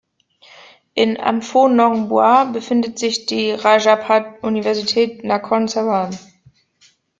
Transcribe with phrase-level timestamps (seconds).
[0.95, 6.17] In Amphoe Nong Bua befindet sich die Rajabhat-Universität Nakhon Sawan.